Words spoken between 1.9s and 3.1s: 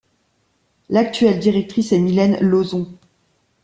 est Mylène Lauzon.